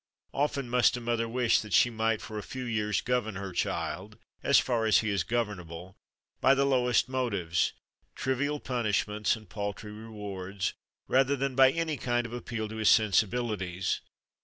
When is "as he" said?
4.87-5.09